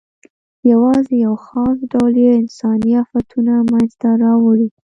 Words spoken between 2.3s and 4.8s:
انساني آفتونه منځ ته راوړي.